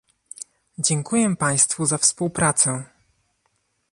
Dziękuję 0.77 1.35
Państwu 1.35 1.85
za 1.85 1.97
współpracę 1.97 2.83